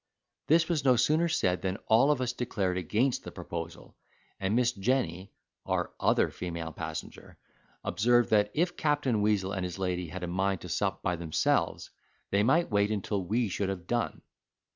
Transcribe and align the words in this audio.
This 0.47 0.67
was 0.67 0.83
no 0.83 0.95
sooner 0.95 1.27
said 1.27 1.61
than 1.61 1.77
all 1.85 2.09
of 2.09 2.21
us 2.21 2.33
declared 2.33 2.75
against 2.75 3.23
the 3.23 3.29
proposal, 3.31 3.95
and 4.39 4.55
Miss 4.55 4.71
Jenny 4.71 5.31
(our 5.63 5.91
other 5.99 6.31
female 6.31 6.71
passenger), 6.71 7.37
observed 7.83 8.31
that, 8.31 8.49
if 8.55 8.75
Captain 8.75 9.21
Weazel 9.21 9.53
and 9.55 9.63
his 9.63 9.77
lady 9.77 10.07
had 10.07 10.23
a 10.23 10.27
mind 10.27 10.61
to 10.61 10.69
sup 10.69 11.03
by 11.03 11.17
themselves, 11.17 11.91
they 12.31 12.41
might 12.41 12.71
wait 12.71 12.89
until 12.89 13.23
we 13.23 13.47
should 13.47 13.69
have 13.69 13.85
done. 13.85 14.23